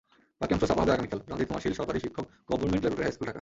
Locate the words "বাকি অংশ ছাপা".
0.39-0.81